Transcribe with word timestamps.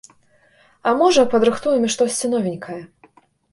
А 0.91 0.93
можа, 1.01 1.27
падрыхтуем 1.35 1.81
і 1.89 1.93
штосьці 1.99 2.33
новенькае. 2.35 2.83